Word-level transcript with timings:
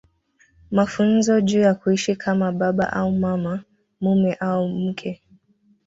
Mafunzo 0.71 1.41
juu 1.41 1.59
ya 1.59 1.73
kuishi 1.75 2.15
kama 2.15 2.51
baba 2.51 2.93
au 2.93 3.11
mama 3.11 3.63
mume 3.99 4.33
au 4.39 4.67
mke 4.69 5.21